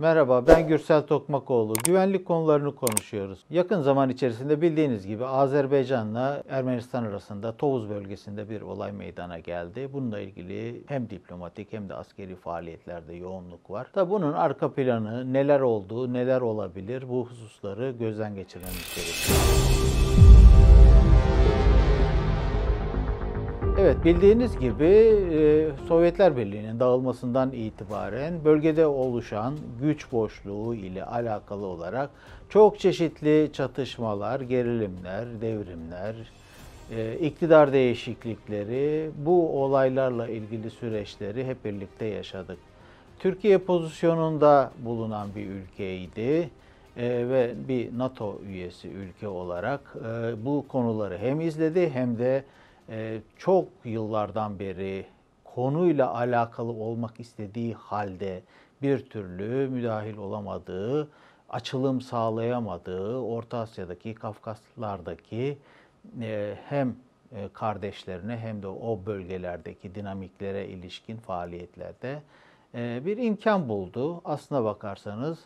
Merhaba, 0.00 0.46
ben 0.46 0.68
Gürsel 0.68 1.02
Tokmakoğlu. 1.02 1.74
Güvenlik 1.84 2.26
konularını 2.26 2.74
konuşuyoruz. 2.74 3.38
Yakın 3.50 3.80
zaman 3.80 4.10
içerisinde 4.10 4.60
bildiğiniz 4.60 5.06
gibi 5.06 5.24
Azerbaycan'la 5.24 6.42
Ermenistan 6.48 7.04
arasında 7.04 7.56
Tovuz 7.56 7.90
bölgesinde 7.90 8.50
bir 8.50 8.60
olay 8.60 8.92
meydana 8.92 9.38
geldi. 9.38 9.88
Bununla 9.92 10.20
ilgili 10.20 10.82
hem 10.86 11.10
diplomatik 11.10 11.72
hem 11.72 11.88
de 11.88 11.94
askeri 11.94 12.36
faaliyetlerde 12.36 13.14
yoğunluk 13.14 13.70
var. 13.70 13.86
Tabi 13.92 14.10
bunun 14.10 14.32
arka 14.32 14.72
planı, 14.72 15.32
neler 15.32 15.60
oldu, 15.60 16.12
neler 16.12 16.40
olabilir 16.40 17.08
bu 17.08 17.26
hususları 17.26 17.90
gözden 17.90 18.34
geçirmemiz 18.34 18.94
gerekiyor. 18.96 20.09
Evet 23.82 24.04
bildiğiniz 24.04 24.58
gibi 24.58 24.84
e, 24.84 25.68
Sovyetler 25.88 26.36
Birliği'nin 26.36 26.80
dağılmasından 26.80 27.52
itibaren 27.52 28.44
bölgede 28.44 28.86
oluşan 28.86 29.54
güç 29.82 30.12
boşluğu 30.12 30.74
ile 30.74 31.04
alakalı 31.04 31.66
olarak 31.66 32.10
çok 32.48 32.78
çeşitli 32.78 33.50
çatışmalar, 33.52 34.40
gerilimler, 34.40 35.40
devrimler, 35.40 36.14
e, 36.96 37.18
iktidar 37.18 37.72
değişiklikleri, 37.72 39.10
bu 39.16 39.62
olaylarla 39.62 40.28
ilgili 40.28 40.70
süreçleri 40.70 41.46
hep 41.46 41.64
birlikte 41.64 42.04
yaşadık. 42.06 42.58
Türkiye 43.18 43.58
pozisyonunda 43.58 44.72
bulunan 44.84 45.28
bir 45.36 45.46
ülkeydi 45.46 46.50
e, 46.96 47.28
ve 47.28 47.54
bir 47.68 47.98
NATO 47.98 48.40
üyesi 48.48 48.88
ülke 48.88 49.28
olarak 49.28 49.94
bu 50.44 50.64
konuları 50.68 51.18
hem 51.18 51.40
izledi 51.40 51.90
hem 51.90 52.18
de 52.18 52.44
çok 53.38 53.68
yıllardan 53.84 54.58
beri 54.58 55.06
konuyla 55.44 56.14
alakalı 56.14 56.72
olmak 56.72 57.20
istediği 57.20 57.74
halde 57.74 58.42
bir 58.82 59.06
türlü 59.06 59.68
müdahil 59.68 60.16
olamadığı, 60.16 61.08
açılım 61.48 62.00
sağlayamadığı 62.00 63.18
Orta 63.18 63.58
Asya'daki, 63.58 64.14
Kafkaslardaki 64.14 65.58
e, 66.20 66.54
hem 66.68 66.96
e, 67.32 67.48
kardeşlerine 67.52 68.36
hem 68.36 68.62
de 68.62 68.66
o 68.66 69.00
bölgelerdeki 69.06 69.94
dinamiklere 69.94 70.68
ilişkin 70.68 71.16
faaliyetlerde 71.16 72.22
e, 72.74 73.02
bir 73.06 73.16
imkan 73.16 73.68
buldu. 73.68 74.20
Aslına 74.24 74.64
bakarsanız 74.64 75.38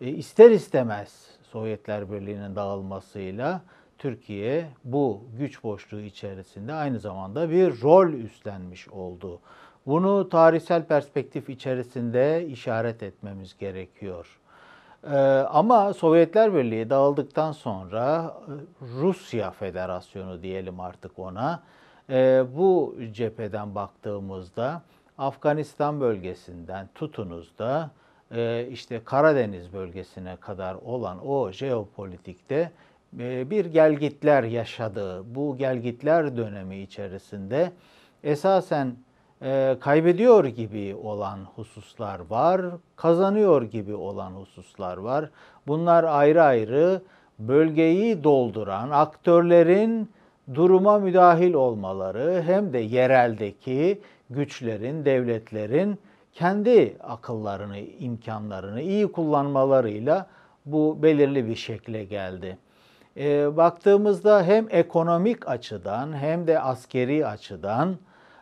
ister 0.00 0.50
istemez 0.50 1.38
Sovyetler 1.42 2.12
Birliği'nin 2.12 2.56
dağılmasıyla 2.56 3.60
Türkiye 4.00 4.66
bu 4.84 5.24
güç 5.38 5.64
boşluğu 5.64 6.00
içerisinde 6.00 6.72
aynı 6.72 6.98
zamanda 6.98 7.50
bir 7.50 7.82
rol 7.82 8.12
üstlenmiş 8.12 8.88
oldu. 8.88 9.40
Bunu 9.86 10.28
tarihsel 10.28 10.84
perspektif 10.84 11.48
içerisinde 11.48 12.46
işaret 12.46 13.02
etmemiz 13.02 13.56
gerekiyor. 13.58 14.40
Ee, 15.04 15.16
ama 15.50 15.92
Sovyetler 15.92 16.54
Birliği 16.54 16.90
dağıldıktan 16.90 17.52
sonra 17.52 18.34
e, 18.48 18.52
Rusya 19.00 19.50
Federasyonu 19.50 20.42
diyelim 20.42 20.80
artık 20.80 21.18
ona, 21.18 21.62
e, 22.10 22.44
bu 22.56 22.96
cepheden 23.12 23.74
baktığımızda 23.74 24.82
Afganistan 25.18 26.00
bölgesinden 26.00 26.88
tutunuz 26.94 27.58
da 27.58 27.90
e, 28.30 28.66
işte 28.70 29.04
Karadeniz 29.04 29.72
bölgesine 29.72 30.36
kadar 30.36 30.74
olan 30.74 31.26
o 31.26 31.52
jeopolitikte 31.52 32.70
bir 33.12 33.64
gelgitler 33.64 34.42
yaşadı. 34.42 35.22
Bu 35.34 35.56
gelgitler 35.56 36.36
dönemi 36.36 36.78
içerisinde 36.78 37.72
esasen 38.24 38.96
e, 39.42 39.76
kaybediyor 39.80 40.44
gibi 40.44 40.94
olan 41.02 41.38
hususlar 41.56 42.20
var, 42.20 42.62
kazanıyor 42.96 43.62
gibi 43.62 43.94
olan 43.94 44.30
hususlar 44.30 44.96
var. 44.96 45.30
Bunlar 45.66 46.04
ayrı 46.04 46.42
ayrı 46.42 47.02
bölgeyi 47.38 48.24
dolduran 48.24 48.90
aktörlerin 48.90 50.10
duruma 50.54 50.98
müdahil 50.98 51.54
olmaları 51.54 52.42
hem 52.46 52.72
de 52.72 52.78
yereldeki 52.78 54.00
güçlerin, 54.30 55.04
devletlerin 55.04 55.98
kendi 56.32 56.96
akıllarını, 57.00 57.78
imkanlarını 57.78 58.80
iyi 58.82 59.12
kullanmalarıyla 59.12 60.26
bu 60.66 60.98
belirli 61.02 61.48
bir 61.48 61.54
şekle 61.54 62.04
geldi 62.04 62.58
e, 63.16 63.56
baktığımızda 63.56 64.42
hem 64.42 64.66
ekonomik 64.70 65.48
açıdan 65.48 66.12
hem 66.16 66.46
de 66.46 66.60
askeri 66.60 67.26
açıdan 67.26 67.98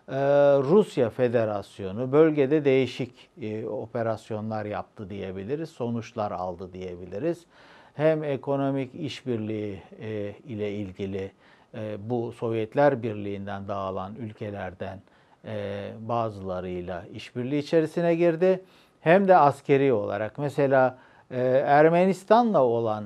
e, 0.08 0.16
Rusya 0.58 1.10
Federasyonu 1.10 2.12
bölgede 2.12 2.64
değişik 2.64 3.30
e, 3.40 3.66
operasyonlar 3.66 4.64
yaptı 4.64 5.10
diyebiliriz, 5.10 5.70
sonuçlar 5.70 6.32
aldı 6.32 6.72
diyebiliriz. 6.72 7.46
Hem 7.94 8.24
ekonomik 8.24 8.94
işbirliği 8.94 9.82
e, 10.00 10.34
ile 10.46 10.72
ilgili 10.72 11.32
e, 11.74 12.10
bu 12.10 12.32
Sovyetler 12.32 13.02
Birliği'nden 13.02 13.68
dağılan 13.68 14.14
ülkelerden 14.14 15.00
e, 15.44 15.90
bazılarıyla 16.00 17.04
işbirliği 17.14 17.58
içerisine 17.58 18.14
girdi. 18.14 18.64
Hem 19.00 19.28
de 19.28 19.36
askeri 19.36 19.92
olarak 19.92 20.38
mesela 20.38 20.98
e, 21.30 21.40
Ermenistan'la 21.66 22.64
olan 22.64 23.04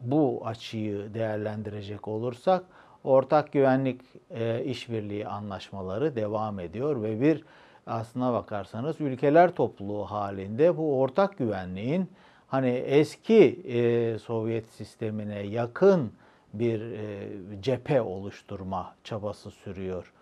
bu 0.00 0.42
açıyı 0.44 1.14
değerlendirecek 1.14 2.08
olursak 2.08 2.64
ortak 3.04 3.52
güvenlik 3.52 4.00
e, 4.30 4.64
işbirliği 4.64 5.26
anlaşmaları 5.26 6.16
devam 6.16 6.60
ediyor 6.60 7.02
ve 7.02 7.20
bir 7.20 7.44
aslına 7.86 8.32
bakarsanız 8.32 9.00
ülkeler 9.00 9.54
topluluğu 9.54 10.04
halinde 10.04 10.76
bu 10.76 11.00
ortak 11.00 11.38
güvenliğin 11.38 12.10
hani 12.46 12.70
eski 12.70 13.60
e, 13.68 14.18
Sovyet 14.18 14.66
sistemine 14.66 15.38
yakın 15.40 16.12
bir 16.54 16.80
e, 16.80 17.28
cephe 17.62 18.00
oluşturma 18.00 18.94
çabası 19.04 19.50
sürüyor. 19.50 20.12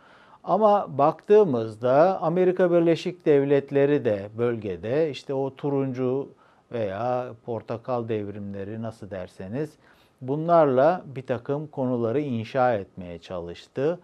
Ama 0.44 0.98
baktığımızda 0.98 2.22
Amerika 2.22 2.70
Birleşik 2.70 3.26
Devletleri 3.26 4.04
de 4.04 4.28
bölgede 4.38 5.10
işte 5.10 5.34
o 5.34 5.54
turuncu 5.56 6.28
veya 6.72 7.32
portakal 7.44 8.08
devrimleri 8.08 8.82
nasıl 8.82 9.10
derseniz 9.10 9.72
bunlarla 10.20 11.02
bir 11.06 11.26
takım 11.26 11.66
konuları 11.66 12.20
inşa 12.20 12.74
etmeye 12.74 13.18
çalıştı. 13.18 14.00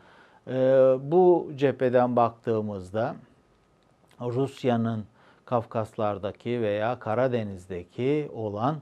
Ee, 0.49 0.53
bu 1.01 1.51
cepheden 1.57 2.17
baktığımızda 2.17 3.15
Rusya'nın 4.21 5.05
Kafkaslardaki 5.45 6.63
veya 6.63 6.99
Karadeniz'deki 6.99 8.31
olan 8.35 8.77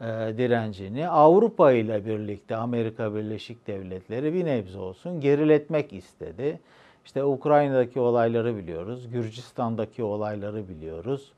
e, 0.00 0.04
direncini 0.38 1.08
Avrupa 1.08 1.72
ile 1.72 2.06
birlikte 2.06 2.56
Amerika 2.56 3.14
Birleşik 3.14 3.66
Devletleri 3.66 4.34
bir 4.34 4.44
nebze 4.44 4.78
olsun 4.78 5.20
geriletmek 5.20 5.92
istedi. 5.92 6.60
İşte 7.04 7.24
Ukrayna'daki 7.24 8.00
olayları 8.00 8.56
biliyoruz, 8.56 9.10
Gürcistan'daki 9.10 10.02
olayları 10.02 10.68
biliyoruz. 10.68 11.32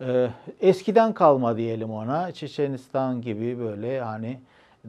Ee, 0.00 0.30
eskiden 0.60 1.12
kalma 1.12 1.56
diyelim 1.56 1.90
ona. 1.90 2.32
Çeçenistan 2.32 3.20
gibi 3.20 3.58
böyle 3.58 4.00
hani 4.00 4.40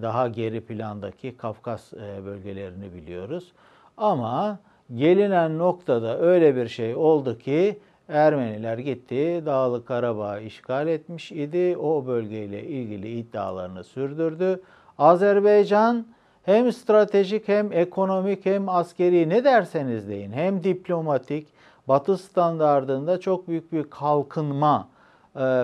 daha 0.02 0.28
geri 0.28 0.62
plandaki 0.62 1.38
Kafkas 1.38 1.94
e, 1.94 2.26
bölgelerini 2.26 2.94
biliyoruz. 2.94 3.52
Ama 3.98 4.60
gelinen 4.96 5.58
noktada 5.58 6.20
öyle 6.20 6.56
bir 6.56 6.68
şey 6.68 6.96
oldu 6.96 7.38
ki 7.38 7.80
Ermeniler 8.10 8.78
gitti 8.78 9.44
Dağlık 9.46 9.88
Karabağ'ı 9.88 10.42
işgal 10.42 10.88
etmiş 10.88 11.32
idi. 11.32 11.78
O 11.78 12.08
bölgeyle 12.08 12.64
ilgili 12.64 13.20
iddialarını 13.20 13.84
sürdürdü. 13.84 14.62
Azerbaycan 14.98 16.06
hem 16.44 16.72
stratejik 16.74 17.48
hem 17.48 17.74
ekonomik 17.74 18.46
hem 18.46 18.70
askeri 18.70 19.30
ne 19.30 19.44
derseniz 19.44 20.10
deyin 20.10 20.32
hem 20.32 20.64
diplomatik 20.64 21.48
Batı 21.88 22.18
standartında 22.18 23.20
çok 23.20 23.48
büyük 23.48 23.72
bir 23.72 23.90
kalkınma 23.90 24.88
e, 24.94 24.99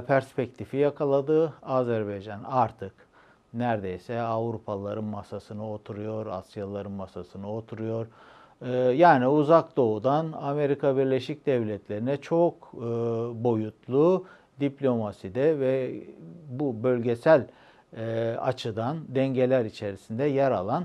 perspektifi 0.08 0.78
yakaladı. 0.78 1.54
Azerbaycan 1.64 2.44
artık 2.44 2.94
neredeyse 3.54 4.22
Avrupalıların 4.22 5.04
masasına 5.04 5.72
oturuyor, 5.72 6.26
Asyalıların 6.26 6.92
masasına 6.92 7.52
oturuyor. 7.52 8.08
E, 8.62 8.72
yani 8.78 9.28
uzak 9.28 9.78
doğudan 9.78 10.32
Amerika 10.32 10.98
Birleşik 10.98 11.46
Devletleri'ne 11.46 12.18
çok 12.18 12.72
e, 12.74 12.80
boyutlu 13.44 14.26
diplomaside 14.60 15.60
ve 15.60 16.04
bu 16.50 16.84
bölgesel 16.84 17.48
açıdan 18.40 18.98
dengeler 19.08 19.66
içerisinde 19.66 20.24
yer 20.24 20.52
alan 20.52 20.84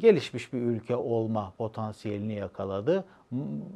gelişmiş 0.00 0.52
bir 0.52 0.60
ülke 0.60 0.96
olma 0.96 1.52
potansiyelini 1.58 2.34
yakaladı 2.34 3.04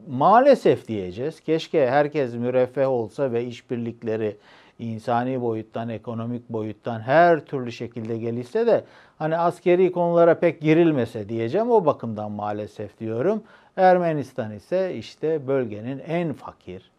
maalesef 0.08 0.88
diyeceğiz. 0.88 1.40
Keşke 1.40 1.90
herkes 1.90 2.34
müreffeh 2.34 2.88
olsa 2.88 3.32
ve 3.32 3.44
işbirlikleri 3.44 4.36
insani 4.78 5.40
boyuttan, 5.40 5.88
ekonomik 5.88 6.48
boyuttan 6.48 7.00
her 7.00 7.44
türlü 7.44 7.72
şekilde 7.72 8.18
gelişse 8.18 8.66
de 8.66 8.84
hani 9.18 9.36
askeri 9.36 9.92
konulara 9.92 10.38
pek 10.38 10.60
girilmese 10.60 11.28
diyeceğim. 11.28 11.70
O 11.70 11.86
bakımdan 11.86 12.32
maalesef 12.32 12.98
diyorum. 12.98 13.42
Ermenistan 13.76 14.52
ise 14.52 14.94
işte 14.94 15.46
bölgenin 15.46 15.98
en 15.98 16.32
fakir, 16.32 16.90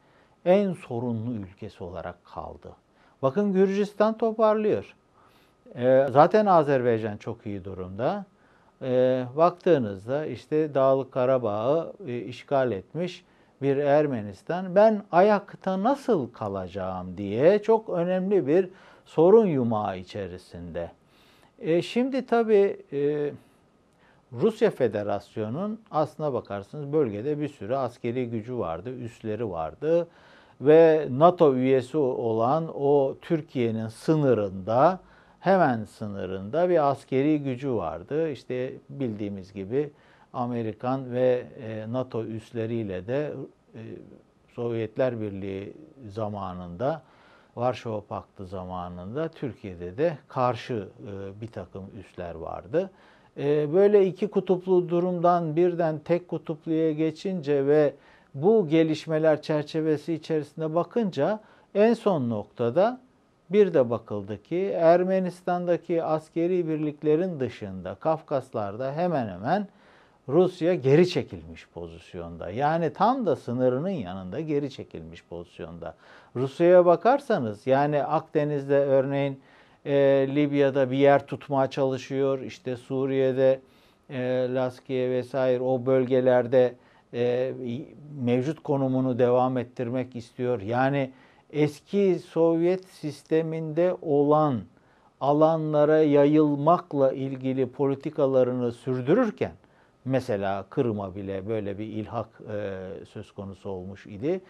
en 0.45 0.73
sorunlu 0.73 1.31
ülkesi 1.33 1.83
olarak 1.83 2.25
kaldı. 2.25 2.69
Bakın 3.21 3.53
Gürcistan 3.53 4.17
toparlıyor. 4.17 4.95
E, 5.75 6.07
zaten 6.11 6.45
Azerbaycan 6.45 7.17
çok 7.17 7.45
iyi 7.45 7.65
durumda. 7.65 8.25
E, 8.81 9.25
baktığınızda 9.37 10.25
işte 10.25 10.73
Dağlık 10.73 11.11
Karabağ'ı 11.11 11.93
e, 12.07 12.19
işgal 12.19 12.71
etmiş 12.71 13.25
bir 13.61 13.77
Ermenistan 13.77 14.75
ben 14.75 15.03
ayakta 15.11 15.83
nasıl 15.83 16.31
kalacağım 16.31 17.17
diye 17.17 17.61
çok 17.61 17.89
önemli 17.89 18.47
bir 18.47 18.69
sorun 19.05 19.45
yumağı 19.45 19.97
içerisinde. 19.97 20.91
E, 21.59 21.81
şimdi 21.81 22.25
tabii 22.25 22.77
e, 22.93 23.31
Rusya 24.33 24.71
Federasyonu'nun 24.71 25.81
aslına 25.91 26.33
bakarsınız 26.33 26.93
bölgede 26.93 27.39
bir 27.39 27.47
sürü 27.47 27.75
askeri 27.75 28.29
gücü 28.29 28.57
vardı, 28.57 28.89
üsleri 28.89 29.49
vardı 29.49 30.07
ve 30.61 31.07
NATO 31.11 31.55
üyesi 31.55 31.97
olan 31.97 32.67
o 32.75 33.15
Türkiye'nin 33.21 33.87
sınırında 33.87 34.99
hemen 35.41 35.83
sınırında 35.83 36.69
bir 36.69 36.89
askeri 36.89 37.43
gücü 37.43 37.73
vardı. 37.73 38.29
İşte 38.29 38.73
bildiğimiz 38.89 39.53
gibi 39.53 39.91
Amerikan 40.33 41.11
ve 41.11 41.47
e, 41.61 41.91
NATO 41.91 42.25
üsleriyle 42.25 43.07
de 43.07 43.33
e, 43.75 43.79
Sovyetler 44.55 45.21
Birliği 45.21 45.73
zamanında 46.07 47.01
Varşova 47.55 48.01
Paktı 48.01 48.45
zamanında 48.45 49.27
Türkiye'de 49.27 49.97
de 49.97 50.17
karşı 50.27 50.87
e, 51.07 51.41
bir 51.41 51.47
takım 51.47 51.83
üsler 51.99 52.35
vardı. 52.35 52.89
Böyle 53.73 54.07
iki 54.07 54.27
kutuplu 54.27 54.89
durumdan 54.89 55.55
birden 55.55 55.99
tek 55.99 56.27
kutupluya 56.27 56.91
geçince 56.91 57.67
ve 57.67 57.93
bu 58.33 58.67
gelişmeler 58.67 59.41
çerçevesi 59.41 60.13
içerisinde 60.13 60.75
bakınca 60.75 61.39
en 61.75 61.93
son 61.93 62.29
noktada 62.29 63.01
bir 63.53 63.73
de 63.73 63.89
bakıldı 63.89 64.43
ki 64.43 64.73
Ermenistan'daki 64.75 66.03
askeri 66.03 66.67
birliklerin 66.67 67.39
dışında 67.39 67.95
Kafkaslar'da 67.95 68.93
hemen 68.93 69.27
hemen 69.27 69.67
Rusya 70.27 70.75
geri 70.75 71.09
çekilmiş 71.09 71.67
pozisyonda. 71.73 72.49
Yani 72.49 72.93
tam 72.93 73.25
da 73.25 73.35
sınırının 73.35 73.89
yanında 73.89 74.39
geri 74.39 74.71
çekilmiş 74.71 75.23
pozisyonda. 75.29 75.95
Rusya'ya 76.35 76.85
bakarsanız 76.85 77.67
yani 77.67 78.03
Akdeniz'de 78.03 78.77
örneğin 78.77 79.39
e, 79.85 79.93
Libya'da 80.35 80.91
bir 80.91 80.97
yer 80.97 81.27
tutmaya 81.27 81.69
çalışıyor. 81.69 82.39
İşte 82.39 82.77
Suriye'de 82.77 83.59
e, 84.09 84.47
Laskiye 84.53 85.09
vesaire 85.09 85.63
o 85.63 85.85
bölgelerde 85.85 86.75
e, 87.13 87.53
mevcut 88.21 88.63
konumunu 88.63 89.19
devam 89.19 89.57
ettirmek 89.57 90.15
istiyor. 90.15 90.61
Yani 90.61 91.11
eski 91.51 92.19
Sovyet 92.19 92.85
sisteminde 92.85 93.95
olan 94.01 94.61
alanlara 95.21 96.03
yayılmakla 96.03 97.11
ilgili 97.11 97.69
politikalarını 97.69 98.71
sürdürürken 98.71 99.51
mesela 100.05 100.65
Kırım'a 100.69 101.15
bile 101.15 101.47
böyle 101.47 101.77
bir 101.77 101.85
ilhak 101.85 102.27
e, 102.53 102.79
söz 103.05 103.31
konusu 103.31 103.69
olmuş 103.69 104.07
idi. 104.07 104.41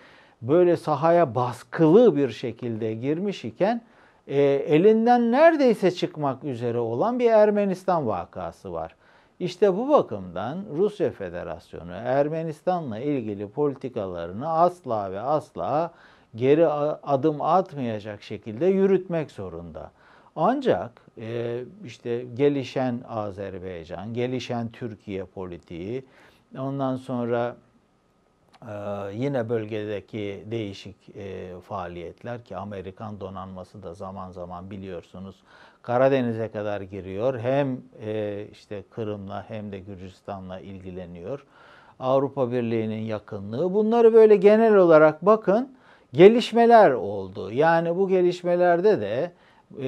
Böyle 0.42 0.78
sahaya 0.78 1.36
baskılı 1.36 2.16
bir 2.16 2.30
şekilde 2.30 2.94
girmiş 2.94 3.46
iken 3.46 3.82
e, 4.28 4.42
elinden 4.44 5.32
neredeyse 5.32 5.92
çıkmak 5.92 6.44
üzere 6.44 6.80
olan 6.80 7.20
bir 7.20 7.32
Ermenistan 7.32 8.08
vakası 8.08 8.74
var. 8.74 8.96
İşte 9.40 9.78
bu 9.78 9.90
bakımdan 9.90 10.66
Rusya 10.78 11.12
Federasyonu 11.12 11.92
Ermenistan'la 11.92 13.00
ilgili 13.00 13.50
politikalarını 13.50 14.50
asla 14.50 15.12
ve 15.12 15.20
asla 15.20 15.92
geri 16.36 16.68
adım 17.04 17.42
atmayacak 17.42 18.24
şekilde 18.24 18.66
yürütmek 18.66 19.32
zorunda. 19.32 19.92
Ancak 20.36 20.92
e, 21.18 21.62
işte 21.86 22.26
gelişen 22.34 23.02
Azerbaycan, 23.08 24.14
gelişen 24.14 24.70
Türkiye 24.70 25.26
politiği, 25.26 26.06
ondan 26.58 26.96
sonra 26.96 27.56
e, 28.62 28.74
yine 29.14 29.50
bölgedeki 29.50 30.44
değişik 30.52 30.96
e, 31.16 31.54
faaliyetler 31.68 32.44
ki 32.44 32.58
Amerikan 32.58 33.20
donanması 33.20 33.84
da 33.84 33.94
zaman 33.94 34.32
zaman 34.32 34.72
biliyorsunuz 34.72 35.36
Karadeniz'e 35.82 36.52
kadar 36.52 36.82
giriyor. 36.82 37.40
Hem 37.40 37.82
işte 38.52 38.84
Kırım'la 38.90 39.50
hem 39.50 39.72
de 39.72 39.80
Gürcistan'la 39.80 40.60
ilgileniyor. 40.60 41.46
Avrupa 42.00 42.52
Birliği'nin 42.52 43.02
yakınlığı. 43.02 43.74
Bunları 43.74 44.14
böyle 44.14 44.36
genel 44.36 44.76
olarak 44.76 45.26
bakın 45.26 45.76
gelişmeler 46.14 46.92
oldu. 46.92 47.52
Yani 47.52 47.96
bu 47.96 48.10
gelişmelerde 48.10 49.02
de 49.02 49.32
e, 49.80 49.88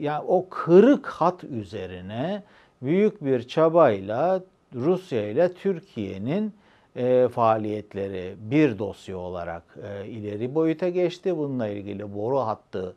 yani 0.00 0.24
o 0.28 0.48
kırık 0.48 1.06
hat 1.06 1.44
üzerine 1.44 2.42
büyük 2.82 3.24
bir 3.24 3.42
çabayla 3.42 4.42
Rusya 4.74 5.28
ile 5.28 5.52
Türkiye'nin 5.52 6.54
e, 6.96 7.28
faaliyetleri 7.28 8.34
bir 8.38 8.78
dosya 8.78 9.16
olarak 9.16 9.62
e, 9.82 10.06
ileri 10.06 10.54
boyuta 10.54 10.88
geçti. 10.88 11.36
Bununla 11.36 11.68
ilgili 11.68 12.14
boru 12.14 12.38
hattı 12.38 12.96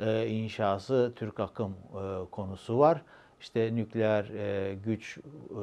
e, 0.00 0.26
inşası 0.26 1.12
Türk 1.16 1.40
akım 1.40 1.74
e, 1.94 2.30
konusu 2.30 2.78
var. 2.78 3.02
İşte 3.40 3.74
nükleer 3.74 4.24
e, 4.24 4.74
güç 4.74 5.18
e, 5.18 5.62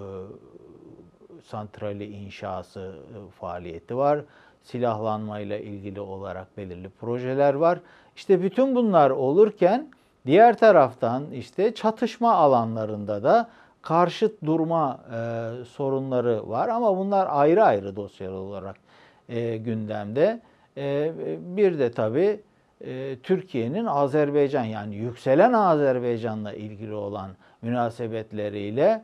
santrali 1.44 2.06
inşası 2.06 2.80
e, 2.80 3.32
faaliyeti 3.32 3.98
var 3.98 4.22
silahlanmayla 4.64 5.58
ilgili 5.58 6.00
olarak 6.02 6.58
belirli 6.58 6.90
projeler 6.90 7.54
var. 7.54 7.80
İşte 8.16 8.44
bütün 8.44 8.76
bunlar 8.76 9.10
olurken 9.10 9.88
diğer 10.26 10.58
taraftan 10.58 11.32
işte 11.32 11.76
çatışma 11.76 12.34
alanlarında 12.34 13.24
da 13.24 13.50
karşıt 13.82 14.46
durma 14.46 15.00
e, 15.08 15.66
sorunları 15.66 16.50
var 16.50 16.70
ama 16.70 16.98
bunlar 16.98 17.28
ayrı 17.30 17.64
ayrı 17.64 17.96
dosyalar 17.96 18.38
olarak 18.38 18.76
e, 19.30 19.58
gündemde. 19.58 20.42
E, 20.78 21.12
bir 21.40 21.80
de 21.80 21.92
tabii 21.92 22.42
e, 22.82 23.18
Türkiye'nin 23.24 23.86
Azerbaycan 23.86 24.64
yani 24.64 24.96
yükselen 24.96 25.54
Azerbaycan'la 25.54 26.54
ilgili 26.54 26.94
olan 26.94 27.30
münasebetleriyle 27.62 29.04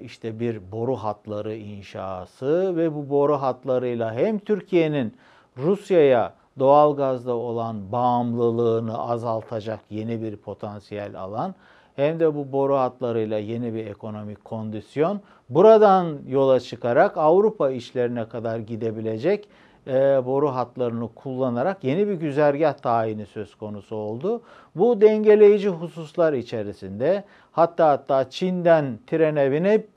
işte 0.00 0.40
bir 0.40 0.72
boru 0.72 0.96
hatları 0.96 1.54
inşası 1.54 2.76
ve 2.76 2.94
bu 2.94 3.10
boru 3.10 3.34
hatlarıyla 3.34 4.14
hem 4.14 4.38
Türkiye'nin 4.38 5.14
Rusya'ya 5.56 6.34
doğal 6.58 6.96
gazda 6.96 7.34
olan 7.34 7.92
bağımlılığını 7.92 8.98
azaltacak 8.98 9.80
yeni 9.90 10.22
bir 10.22 10.36
potansiyel 10.36 11.20
alan 11.20 11.54
hem 11.96 12.20
de 12.20 12.34
bu 12.34 12.52
boru 12.52 12.76
hatlarıyla 12.76 13.38
yeni 13.38 13.74
bir 13.74 13.86
ekonomik 13.86 14.44
kondisyon 14.44 15.20
buradan 15.48 16.18
yola 16.28 16.60
çıkarak 16.60 17.18
Avrupa 17.18 17.70
işlerine 17.70 18.28
kadar 18.28 18.58
gidebilecek 18.58 19.48
e, 19.86 19.92
boru 20.26 20.48
hatlarını 20.48 21.08
kullanarak 21.14 21.84
yeni 21.84 22.08
bir 22.08 22.14
güzergah 22.14 22.74
tayini 22.74 23.26
söz 23.26 23.54
konusu 23.54 23.96
oldu. 23.96 24.42
Bu 24.74 25.00
dengeleyici 25.00 25.68
hususlar 25.68 26.32
içerisinde 26.32 27.24
hatta 27.54 27.88
hatta 27.88 28.30
Çin'den 28.30 28.98
trene 29.06 29.52
binip 29.52 29.88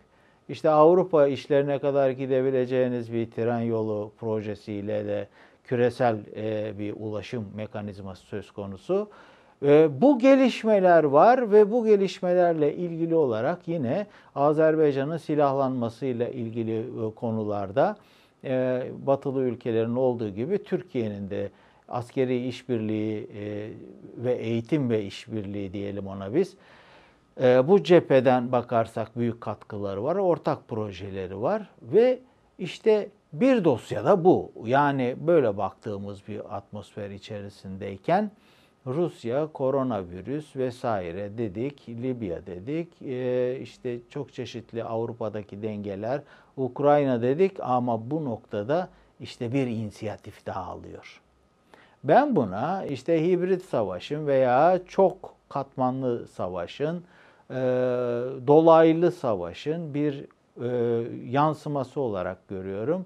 işte 0.49 0.69
Avrupa 0.69 1.27
işlerine 1.27 1.79
kadar 1.79 2.09
gidebileceğiniz 2.09 3.13
bir 3.13 3.31
tren 3.31 3.59
yolu 3.59 4.11
projesiyle 4.19 5.05
de 5.05 5.27
küresel 5.63 6.17
e, 6.35 6.79
bir 6.79 6.93
ulaşım 6.99 7.45
mekanizması 7.55 8.25
söz 8.25 8.51
konusu. 8.51 9.09
E, 9.65 10.01
bu 10.01 10.19
gelişmeler 10.19 11.03
var 11.03 11.51
ve 11.51 11.71
bu 11.71 11.85
gelişmelerle 11.85 12.75
ilgili 12.75 13.15
olarak 13.15 13.67
yine 13.67 14.07
Azerbaycan'ın 14.35 15.17
silahlanmasıyla 15.17 16.27
ilgili 16.27 16.79
e, 16.79 17.15
konularda 17.15 17.97
batılı 19.05 19.41
ülkelerin 19.41 19.95
olduğu 19.95 20.29
gibi 20.29 20.63
Türkiye'nin 20.63 21.29
de 21.29 21.49
askeri 21.89 22.47
işbirliği 22.47 23.27
ve 24.17 24.33
eğitim 24.33 24.89
ve 24.89 25.03
işbirliği 25.03 25.73
diyelim 25.73 26.07
ona 26.07 26.35
biz. 26.35 26.55
E, 27.41 27.67
bu 27.67 27.83
cepheden 27.83 28.51
bakarsak 28.51 29.17
büyük 29.17 29.41
katkıları 29.41 30.03
var, 30.03 30.15
ortak 30.15 30.67
projeleri 30.67 31.41
var 31.41 31.69
ve 31.81 32.19
işte 32.59 33.09
bir 33.33 33.63
dosyada 33.63 34.23
bu. 34.23 34.51
Yani 34.65 35.15
böyle 35.19 35.57
baktığımız 35.57 36.27
bir 36.27 36.55
atmosfer 36.57 37.09
içerisindeyken 37.09 38.31
Rusya, 38.85 39.47
koronavirüs 39.47 40.55
vesaire 40.55 41.37
dedik, 41.37 41.89
Libya 41.89 42.45
dedik, 42.45 43.01
e, 43.01 43.59
işte 43.61 43.99
çok 44.09 44.33
çeşitli 44.33 44.83
Avrupa'daki 44.83 45.61
dengeler, 45.61 46.21
Ukrayna 46.57 47.21
dedik 47.21 47.59
ama 47.59 48.11
bu 48.11 48.25
noktada 48.25 48.89
işte 49.19 49.53
bir 49.53 49.67
inisiyatif 49.67 50.45
daha 50.45 50.63
alıyor. 50.63 51.21
Ben 52.03 52.35
buna 52.35 52.85
işte 52.85 53.27
hibrit 53.27 53.63
savaşın 53.63 54.27
veya 54.27 54.79
çok 54.87 55.33
katmanlı 55.49 56.27
savaşın, 56.27 57.03
e, 57.49 57.55
dolaylı 58.47 59.11
savaşın 59.11 59.93
bir 59.93 60.25
e, 60.61 60.69
yansıması 61.29 62.01
olarak 62.01 62.47
görüyorum. 62.47 63.05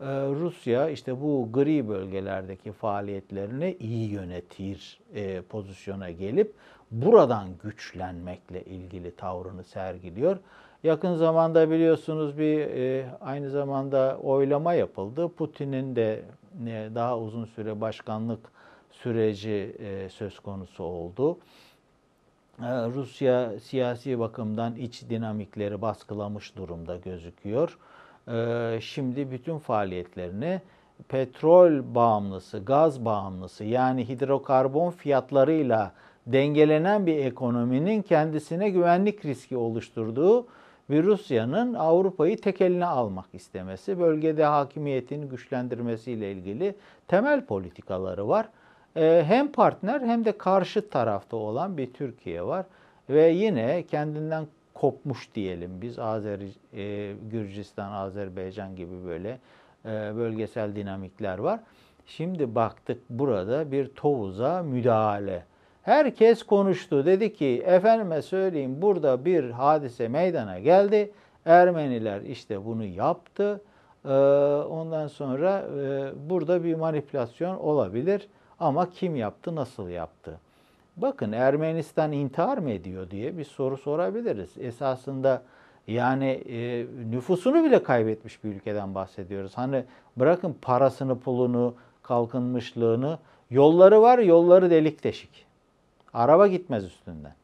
Ee, 0.00 0.04
Rusya 0.30 0.88
işte 0.88 1.20
bu 1.20 1.48
gri 1.52 1.88
bölgelerdeki 1.88 2.72
faaliyetlerini 2.72 3.76
iyi 3.80 4.10
yönetir 4.10 5.00
e, 5.14 5.40
pozisyona 5.42 6.10
gelip 6.10 6.54
buradan 6.90 7.48
güçlenmekle 7.62 8.64
ilgili 8.64 9.16
tavrını 9.16 9.64
sergiliyor. 9.64 10.36
Yakın 10.82 11.14
zamanda 11.14 11.70
biliyorsunuz 11.70 12.38
bir 12.38 12.60
e, 12.60 13.06
aynı 13.20 13.50
zamanda 13.50 14.18
oylama 14.22 14.74
yapıldı. 14.74 15.28
Putin'in 15.28 15.96
de 15.96 16.22
e, 16.66 16.88
daha 16.94 17.18
uzun 17.18 17.44
süre 17.44 17.80
başkanlık 17.80 18.40
süreci 18.90 19.76
e, 19.78 20.08
söz 20.08 20.40
konusu 20.40 20.84
oldu. 20.84 21.38
E, 22.62 22.86
Rusya 22.94 23.60
siyasi 23.60 24.18
bakımdan 24.18 24.76
iç 24.76 25.02
dinamikleri 25.10 25.82
baskılamış 25.82 26.56
durumda 26.56 26.96
gözüküyor. 26.96 27.78
E, 28.28 28.78
şimdi 28.80 29.30
bütün 29.30 29.58
faaliyetlerini 29.58 30.60
petrol 31.08 31.94
bağımlısı, 31.94 32.58
gaz 32.58 33.04
bağımlısı 33.04 33.64
yani 33.64 34.08
hidrokarbon 34.08 34.90
fiyatlarıyla 34.90 35.92
dengelenen 36.26 37.06
bir 37.06 37.16
ekonominin 37.16 38.02
kendisine 38.02 38.70
güvenlik 38.70 39.24
riski 39.24 39.56
oluşturduğu 39.56 40.46
bir 40.90 41.04
Rusya'nın 41.04 41.74
Avrupa'yı 41.74 42.40
tek 42.40 42.60
eline 42.60 42.86
almak 42.86 43.26
istemesi, 43.32 44.00
bölgede 44.00 44.44
hakimiyetini 44.44 45.28
güçlendirmesiyle 45.28 46.32
ilgili 46.32 46.74
temel 47.08 47.46
politikaları 47.46 48.28
var. 48.28 48.48
Ee, 48.96 49.24
hem 49.26 49.52
partner 49.52 50.00
hem 50.00 50.24
de 50.24 50.38
karşı 50.38 50.88
tarafta 50.90 51.36
olan 51.36 51.76
bir 51.76 51.92
Türkiye 51.92 52.46
var 52.46 52.66
ve 53.10 53.28
yine 53.28 53.82
kendinden 53.82 54.46
kopmuş 54.74 55.34
diyelim 55.34 55.70
biz 55.82 55.98
Azeri, 55.98 56.48
e, 56.72 57.12
Gürcistan, 57.30 57.92
Azerbaycan 57.92 58.76
gibi 58.76 59.04
böyle 59.06 59.38
e, 59.84 59.88
bölgesel 60.16 60.76
dinamikler 60.76 61.38
var. 61.38 61.60
Şimdi 62.06 62.54
baktık 62.54 63.02
burada 63.10 63.72
bir 63.72 63.88
Tovuz'a 63.88 64.62
müdahale 64.62 65.44
Herkes 65.82 66.42
konuştu. 66.42 67.06
Dedi 67.06 67.32
ki 67.32 67.62
efendime 67.66 68.22
söyleyeyim 68.22 68.82
burada 68.82 69.24
bir 69.24 69.50
hadise 69.50 70.08
meydana 70.08 70.58
geldi. 70.58 71.12
Ermeniler 71.44 72.20
işte 72.20 72.64
bunu 72.64 72.84
yaptı. 72.84 73.60
Ee, 74.04 74.08
ondan 74.68 75.06
sonra 75.06 75.64
e, 75.80 76.10
burada 76.30 76.64
bir 76.64 76.74
manipülasyon 76.74 77.56
olabilir. 77.56 78.28
Ama 78.60 78.90
kim 78.90 79.16
yaptı, 79.16 79.54
nasıl 79.54 79.88
yaptı? 79.88 80.38
Bakın 80.96 81.32
Ermenistan 81.32 82.12
intihar 82.12 82.58
mı 82.58 82.70
ediyor 82.70 83.10
diye 83.10 83.38
bir 83.38 83.44
soru 83.44 83.76
sorabiliriz. 83.76 84.50
Esasında 84.58 85.42
yani 85.86 86.26
e, 86.26 86.86
nüfusunu 87.10 87.64
bile 87.64 87.82
kaybetmiş 87.82 88.44
bir 88.44 88.48
ülkeden 88.48 88.94
bahsediyoruz. 88.94 89.52
Hani 89.54 89.84
bırakın 90.16 90.56
parasını, 90.62 91.18
pulunu, 91.18 91.74
kalkınmışlığını, 92.02 93.18
yolları 93.50 94.02
var, 94.02 94.18
yolları 94.18 94.70
delik 94.70 95.04
deşik. 95.04 95.46
Araba 96.14 96.46
gitmez 96.46 96.84
üstünden. 96.84 97.34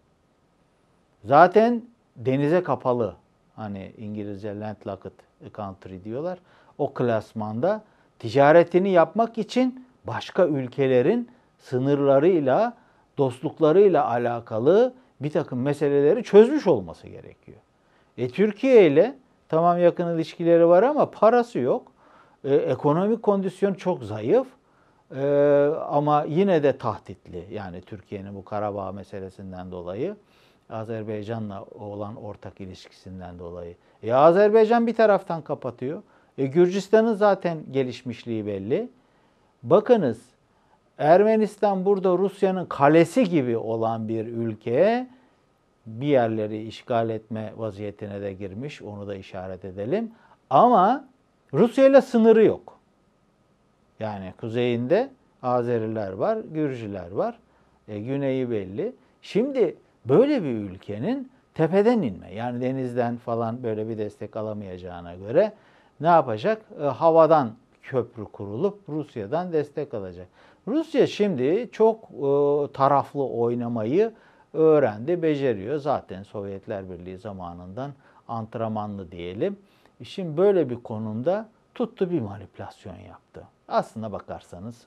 Zaten 1.24 1.82
denize 2.16 2.62
kapalı. 2.62 3.14
Hani 3.56 3.92
İngilizce 3.98 4.60
landlocked 4.60 5.12
country 5.54 6.04
diyorlar. 6.04 6.38
O 6.78 6.94
klasmanda 6.94 7.84
ticaretini 8.18 8.90
yapmak 8.90 9.38
için 9.38 9.85
başka 10.06 10.46
ülkelerin 10.46 11.30
sınırlarıyla, 11.58 12.76
dostluklarıyla 13.18 14.08
alakalı 14.08 14.94
bir 15.20 15.30
takım 15.30 15.62
meseleleri 15.62 16.24
çözmüş 16.24 16.66
olması 16.66 17.08
gerekiyor. 17.08 17.58
E, 18.18 18.28
Türkiye 18.28 18.86
ile 18.86 19.14
tamam 19.48 19.78
yakın 19.78 20.14
ilişkileri 20.14 20.68
var 20.68 20.82
ama 20.82 21.10
parası 21.10 21.58
yok. 21.58 21.92
E, 22.44 22.54
ekonomik 22.54 23.22
kondisyon 23.22 23.74
çok 23.74 24.04
zayıf. 24.04 24.46
Ee, 25.14 25.70
ama 25.88 26.24
yine 26.28 26.62
de 26.62 26.78
tahtitli. 26.78 27.46
Yani 27.50 27.80
Türkiye'nin 27.80 28.34
bu 28.34 28.44
Karabağ 28.44 28.92
meselesinden 28.92 29.70
dolayı, 29.70 30.16
Azerbaycan'la 30.70 31.64
olan 31.64 32.16
ortak 32.16 32.60
ilişkisinden 32.60 33.38
dolayı. 33.38 33.74
E 34.02 34.14
Azerbaycan 34.14 34.86
bir 34.86 34.94
taraftan 34.94 35.42
kapatıyor. 35.42 36.02
E 36.38 36.46
Gürcistan'ın 36.46 37.14
zaten 37.14 37.58
gelişmişliği 37.70 38.46
belli. 38.46 38.88
Bakınız 39.70 40.20
Ermenistan 40.98 41.84
burada 41.84 42.18
Rusya'nın 42.18 42.66
kalesi 42.66 43.28
gibi 43.28 43.56
olan 43.56 44.08
bir 44.08 44.26
ülke 44.26 45.06
bir 45.86 46.06
yerleri 46.06 46.62
işgal 46.62 47.10
etme 47.10 47.52
vaziyetine 47.56 48.20
de 48.20 48.32
girmiş. 48.32 48.82
Onu 48.82 49.08
da 49.08 49.14
işaret 49.14 49.64
edelim. 49.64 50.10
Ama 50.50 51.04
Rusya 51.52 51.86
ile 51.86 52.00
sınırı 52.00 52.44
yok. 52.44 52.78
Yani 54.00 54.34
kuzeyinde 54.40 55.10
Azeriler 55.42 56.12
var, 56.12 56.38
Gürcüler 56.52 57.10
var. 57.10 57.38
E, 57.88 58.00
güneyi 58.00 58.50
belli. 58.50 58.92
Şimdi 59.22 59.76
böyle 60.04 60.42
bir 60.42 60.54
ülkenin 60.54 61.30
tepeden 61.54 62.02
inme 62.02 62.34
yani 62.34 62.60
denizden 62.60 63.16
falan 63.16 63.62
böyle 63.62 63.88
bir 63.88 63.98
destek 63.98 64.36
alamayacağına 64.36 65.14
göre 65.14 65.52
ne 66.00 66.06
yapacak? 66.08 66.62
E, 66.80 66.84
havadan 66.84 67.52
köprü 67.86 68.24
kurulup 68.24 68.78
Rusya'dan 68.88 69.52
destek 69.52 69.94
alacak. 69.94 70.28
Rusya 70.68 71.06
şimdi 71.06 71.68
çok 71.72 72.04
e, 72.04 72.72
taraflı 72.72 73.24
oynamayı 73.24 74.12
öğrendi, 74.52 75.22
beceriyor. 75.22 75.78
Zaten 75.78 76.22
Sovyetler 76.22 76.90
Birliği 76.90 77.18
zamanından 77.18 77.92
antrenmanlı 78.28 79.12
diyelim. 79.12 79.56
Şimdi 80.04 80.36
böyle 80.36 80.70
bir 80.70 80.82
konumda 80.82 81.48
tuttu 81.74 82.10
bir 82.10 82.20
manipülasyon 82.20 82.96
yaptı. 82.96 83.44
Aslına 83.68 84.12
bakarsanız 84.12 84.86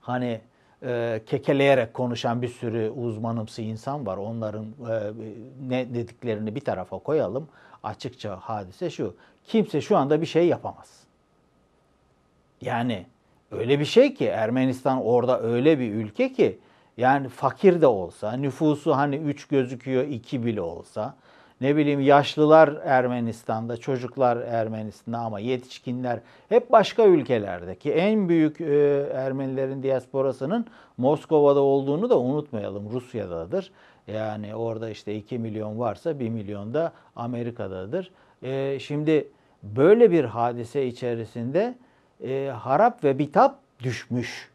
hani 0.00 0.40
e, 0.82 1.22
kekeleyerek 1.26 1.94
konuşan 1.94 2.42
bir 2.42 2.48
sürü 2.48 2.90
uzmanımsı 2.90 3.62
insan 3.62 4.06
var. 4.06 4.16
Onların 4.16 4.64
e, 4.64 5.12
ne 5.68 5.94
dediklerini 5.94 6.54
bir 6.54 6.60
tarafa 6.60 6.98
koyalım. 6.98 7.48
Açıkça 7.82 8.36
hadise 8.36 8.90
şu. 8.90 9.14
Kimse 9.44 9.80
şu 9.80 9.96
anda 9.96 10.20
bir 10.20 10.26
şey 10.26 10.46
yapamaz. 10.46 11.07
Yani 12.60 13.06
öyle 13.50 13.80
bir 13.80 13.84
şey 13.84 14.14
ki 14.14 14.26
Ermenistan 14.26 15.04
orada 15.04 15.40
öyle 15.42 15.78
bir 15.78 15.94
ülke 15.94 16.32
ki 16.32 16.58
yani 16.96 17.28
fakir 17.28 17.80
de 17.80 17.86
olsa, 17.86 18.32
nüfusu 18.32 18.96
hani 18.96 19.16
3 19.16 19.48
gözüküyor 19.48 20.04
2 20.04 20.44
bile 20.44 20.60
olsa 20.60 21.14
ne 21.60 21.76
bileyim 21.76 22.00
yaşlılar 22.00 22.74
Ermenistan'da, 22.84 23.76
çocuklar 23.76 24.36
Ermenistan'da 24.36 25.18
ama 25.18 25.40
yetişkinler 25.40 26.20
hep 26.48 26.72
başka 26.72 27.04
ülkelerdeki 27.04 27.92
en 27.92 28.28
büyük 28.28 28.60
e, 28.60 29.08
Ermenilerin 29.14 29.82
diasporasının 29.82 30.66
Moskova'da 30.96 31.60
olduğunu 31.60 32.10
da 32.10 32.18
unutmayalım. 32.18 32.90
Rusya'dadır. 32.90 33.72
Yani 34.06 34.54
orada 34.54 34.90
işte 34.90 35.16
2 35.16 35.38
milyon 35.38 35.78
varsa 35.78 36.20
1 36.20 36.28
milyon 36.28 36.74
da 36.74 36.92
Amerika'dadır. 37.16 38.10
E, 38.42 38.78
şimdi 38.78 39.28
böyle 39.62 40.10
bir 40.10 40.24
hadise 40.24 40.86
içerisinde 40.86 41.74
e, 42.24 42.52
harap 42.60 43.04
ve 43.04 43.18
bitap 43.18 43.58
düşmüş 43.82 44.50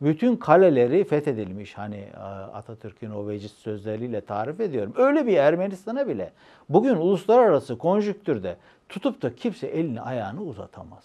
bütün 0.00 0.36
kaleleri 0.36 1.04
fethedilmiş. 1.04 1.78
Hani 1.78 1.96
e, 1.96 2.18
Atatürk'ün 2.54 3.10
o 3.10 3.28
veciz 3.28 3.52
sözleriyle 3.52 4.20
tarif 4.20 4.60
ediyorum. 4.60 4.92
Öyle 4.96 5.26
bir 5.26 5.36
Ermenistan'a 5.36 6.08
bile 6.08 6.32
bugün 6.68 6.96
uluslararası 6.96 7.78
konjüktürde 7.78 8.56
tutup 8.88 9.22
da 9.22 9.36
kimse 9.36 9.66
elini 9.66 10.00
ayağını 10.00 10.42
uzatamaz. 10.42 11.04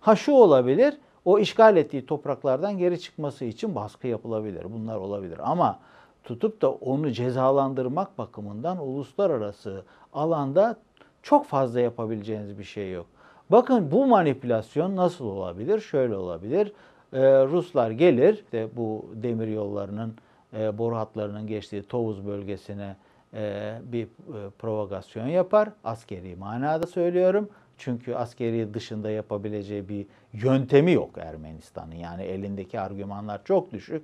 Ha 0.00 0.16
şu 0.16 0.32
olabilir, 0.32 0.94
o 1.24 1.38
işgal 1.38 1.76
ettiği 1.76 2.06
topraklardan 2.06 2.78
geri 2.78 3.00
çıkması 3.00 3.44
için 3.44 3.74
baskı 3.74 4.06
yapılabilir. 4.06 4.66
Bunlar 4.72 4.96
olabilir 4.96 5.38
ama 5.42 5.78
tutup 6.24 6.62
da 6.62 6.70
onu 6.70 7.10
cezalandırmak 7.10 8.18
bakımından 8.18 8.78
uluslararası 8.78 9.82
alanda 10.12 10.76
çok 11.22 11.46
fazla 11.46 11.80
yapabileceğiniz 11.80 12.58
bir 12.58 12.64
şey 12.64 12.92
yok. 12.92 13.06
Bakın 13.50 13.90
bu 13.90 14.06
manipülasyon 14.06 14.96
nasıl 14.96 15.24
olabilir? 15.24 15.80
Şöyle 15.80 16.16
olabilir. 16.16 16.72
Ee, 17.12 17.18
Ruslar 17.44 17.90
gelir 17.90 18.34
işte 18.34 18.68
bu 18.76 19.10
demir 19.14 19.48
yollarının 19.48 20.14
e, 20.58 20.78
boru 20.78 20.96
hatlarının 20.96 21.46
geçtiği 21.46 21.82
Tovuz 21.82 22.26
bölgesine 22.26 22.96
e, 23.34 23.72
bir 23.82 24.04
e, 24.04 24.50
provokasyon 24.58 25.26
yapar. 25.26 25.68
Askeri 25.84 26.36
manada 26.36 26.86
söylüyorum. 26.86 27.48
Çünkü 27.78 28.14
askeri 28.14 28.74
dışında 28.74 29.10
yapabileceği 29.10 29.88
bir 29.88 30.06
yöntemi 30.32 30.92
yok 30.92 31.10
Ermenistan'ın. 31.18 31.94
Yani 31.94 32.22
elindeki 32.22 32.80
argümanlar 32.80 33.44
çok 33.44 33.72
düşük. 33.72 34.02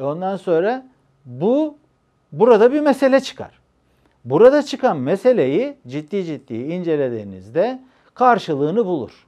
Ondan 0.00 0.36
sonra 0.36 0.86
bu 1.24 1.78
burada 2.32 2.72
bir 2.72 2.80
mesele 2.80 3.20
çıkar. 3.20 3.60
Burada 4.24 4.62
çıkan 4.62 4.96
meseleyi 4.96 5.76
ciddi 5.86 6.24
ciddi 6.24 6.54
incelediğinizde 6.54 7.80
karşılığını 8.14 8.86
bulur. 8.86 9.26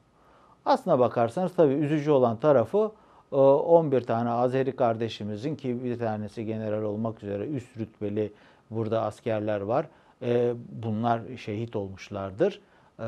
Aslına 0.65 0.99
bakarsanız 0.99 1.55
tabii 1.55 1.73
üzücü 1.73 2.11
olan 2.11 2.37
tarafı 2.37 2.93
11 3.31 4.01
tane 4.01 4.31
Azeri 4.31 4.77
kardeşimizin 4.77 5.57
ki 5.57 5.85
bir 5.85 5.99
tanesi 5.99 6.45
general 6.45 6.83
olmak 6.83 7.23
üzere 7.23 7.47
üst 7.47 7.77
rütbeli 7.79 8.33
burada 8.71 9.03
askerler 9.03 9.61
var. 9.61 9.87
E, 10.23 10.55
bunlar 10.83 11.21
şehit 11.37 11.77
olmuşlardır. 11.77 12.61
E, 13.01 13.05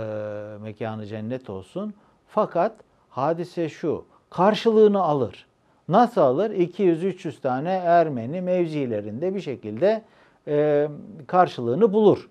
mekanı 0.62 1.06
cennet 1.06 1.50
olsun. 1.50 1.94
Fakat 2.28 2.72
hadise 3.10 3.68
şu, 3.68 4.04
karşılığını 4.30 5.02
alır. 5.02 5.46
Nasıl 5.88 6.20
alır? 6.20 6.50
200-300 6.50 7.40
tane 7.40 7.70
Ermeni 7.70 8.40
mevzilerinde 8.40 9.34
bir 9.34 9.40
şekilde 9.40 10.02
e, 10.48 10.88
karşılığını 11.26 11.92
bulur. 11.92 12.28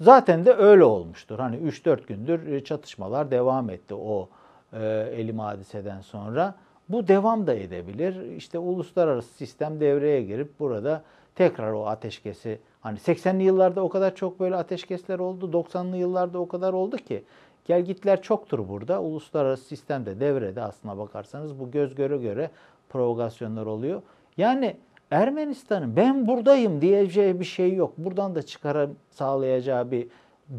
Zaten 0.00 0.44
de 0.44 0.54
öyle 0.54 0.84
olmuştur. 0.84 1.38
Hani 1.38 1.56
3-4 1.56 2.06
gündür 2.06 2.46
e, 2.46 2.64
çatışmalar 2.64 3.30
devam 3.30 3.70
etti 3.70 3.94
o 3.94 4.28
e, 4.72 4.84
elim 5.16 5.38
hadiseden 5.38 6.00
sonra. 6.00 6.54
Bu 6.88 7.08
devam 7.08 7.46
da 7.46 7.54
edebilir. 7.54 8.36
İşte 8.36 8.58
uluslararası 8.58 9.28
sistem 9.28 9.80
devreye 9.80 10.22
girip 10.22 10.60
burada 10.60 11.02
tekrar 11.34 11.72
o 11.72 11.86
ateşkesi 11.86 12.58
hani 12.80 12.98
80'li 12.98 13.42
yıllarda 13.42 13.82
o 13.82 13.88
kadar 13.88 14.14
çok 14.14 14.40
böyle 14.40 14.56
ateşkesler 14.56 15.18
oldu. 15.18 15.50
90'lı 15.52 15.96
yıllarda 15.96 16.38
o 16.38 16.48
kadar 16.48 16.72
oldu 16.72 16.96
ki 16.96 17.24
gelgitler 17.64 18.22
çoktur 18.22 18.68
burada. 18.68 19.02
Uluslararası 19.02 19.64
sistem 19.64 20.06
de 20.06 20.20
devrede 20.20 20.62
aslına 20.62 20.98
bakarsanız 20.98 21.60
bu 21.60 21.70
göz 21.70 21.94
göre 21.94 22.16
göre 22.16 22.50
provokasyonlar 22.88 23.66
oluyor. 23.66 24.02
Yani 24.36 24.76
Ermenistan'ın 25.10 25.96
ben 25.96 26.26
buradayım 26.26 26.80
diyeceği 26.80 27.40
bir 27.40 27.44
şey 27.44 27.74
yok. 27.74 27.94
Buradan 27.98 28.34
da 28.34 28.42
çıkara 28.42 28.88
sağlayacağı 29.10 29.90
bir 29.90 30.08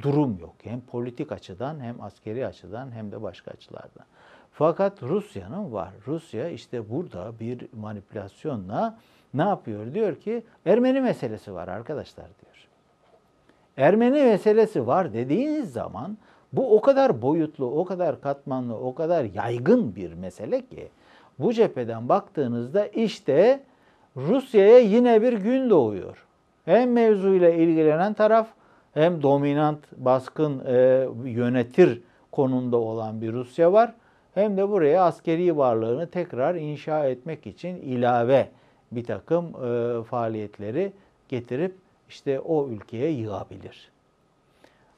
durum 0.01 0.39
yok. 0.39 0.55
Hem 0.63 0.81
politik 0.81 1.31
açıdan 1.31 1.79
hem 1.79 2.01
askeri 2.01 2.47
açıdan 2.47 2.91
hem 2.91 3.11
de 3.11 3.21
başka 3.21 3.51
açılardan. 3.51 4.05
Fakat 4.51 5.03
Rusya'nın 5.03 5.73
var. 5.73 5.89
Rusya 6.07 6.49
işte 6.49 6.89
burada 6.89 7.39
bir 7.39 7.67
manipülasyonla 7.73 8.97
ne 9.33 9.41
yapıyor? 9.41 9.93
Diyor 9.93 10.15
ki 10.15 10.43
Ermeni 10.65 11.01
meselesi 11.01 11.53
var 11.53 11.67
arkadaşlar 11.67 12.25
diyor. 12.25 12.67
Ermeni 13.77 14.23
meselesi 14.23 14.87
var 14.87 15.13
dediğiniz 15.13 15.73
zaman 15.73 16.17
bu 16.53 16.77
o 16.77 16.81
kadar 16.81 17.21
boyutlu, 17.21 17.65
o 17.65 17.85
kadar 17.85 18.21
katmanlı, 18.21 18.77
o 18.77 18.95
kadar 18.95 19.23
yaygın 19.23 19.95
bir 19.95 20.13
mesele 20.13 20.65
ki 20.65 20.89
bu 21.39 21.53
cepheden 21.53 22.09
baktığınızda 22.09 22.87
işte 22.87 23.63
Rusya'ya 24.27 24.79
yine 24.79 25.21
bir 25.21 25.33
gün 25.33 25.69
doğuyor. 25.69 26.25
Hem 26.65 26.91
mevzuyla 26.91 27.49
ilgilenen 27.49 28.13
taraf 28.13 28.47
hem 28.93 29.23
dominant, 29.23 29.79
baskın 29.97 30.61
e, 30.65 31.07
yönetir 31.25 32.01
konumda 32.31 32.77
olan 32.77 33.21
bir 33.21 33.33
Rusya 33.33 33.73
var. 33.73 33.93
Hem 34.33 34.57
de 34.57 34.69
buraya 34.69 35.03
askeri 35.03 35.57
varlığını 35.57 36.07
tekrar 36.07 36.55
inşa 36.55 37.05
etmek 37.05 37.47
için 37.47 37.75
ilave 37.75 38.49
bir 38.91 39.03
takım 39.03 39.45
e, 39.45 40.03
faaliyetleri 40.03 40.91
getirip 41.29 41.75
işte 42.09 42.39
o 42.39 42.67
ülkeye 42.67 43.11
yığabilir. 43.11 43.91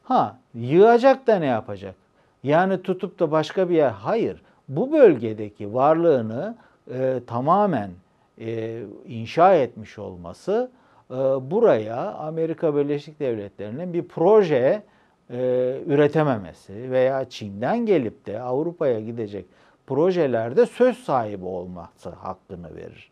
Ha 0.04 0.38
yığacak 0.54 1.28
da 1.28 1.36
ne 1.36 1.46
yapacak? 1.46 1.96
Yani 2.44 2.82
tutup 2.82 3.20
da 3.20 3.32
başka 3.32 3.70
bir 3.70 3.76
yer 3.76 3.92
hayır. 3.92 4.42
Bu 4.68 4.92
bölgedeki 4.92 5.74
varlığını 5.74 6.56
e, 6.92 7.20
tamamen 7.28 7.92
e, 8.42 8.82
inşa 9.08 9.56
etmiş 9.56 10.00
olması 10.00 10.72
e, 11.12 11.16
buraya 11.52 12.14
Amerika 12.14 12.76
Birleşik 12.76 13.20
Devletleri'nin 13.20 13.94
bir 13.94 14.08
proje 14.08 14.84
e, 15.30 15.38
üretememesi 15.86 16.92
veya 16.92 17.30
Çin'den 17.30 17.86
gelip 17.86 18.26
de 18.26 18.42
Avrupa'ya 18.42 19.00
gidecek 19.00 19.46
projelerde 19.88 20.66
söz 20.66 20.98
sahibi 20.98 21.46
olması 21.46 22.10
hakkını 22.10 22.76
verir. 22.76 23.12